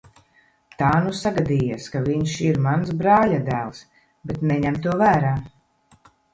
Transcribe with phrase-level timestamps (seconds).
[0.77, 3.85] Tā nu sagadījies, ka viņš ir mans brāļadēls,
[4.33, 5.39] bet neņem to vērā.